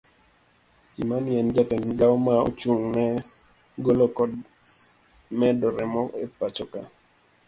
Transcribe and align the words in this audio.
Imani 1.03 1.31
en 1.39 1.47
jatend 1.55 1.83
migawo 1.87 2.15
ma 2.27 2.33
ochung 2.49 2.83
ne 2.95 3.05
golo 3.83 4.05
kod 4.17 4.31
medo 5.39 5.67
remo 5.77 6.01
epachoka. 6.25 6.79